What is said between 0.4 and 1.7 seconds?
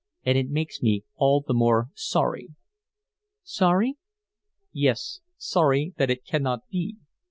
makes me all the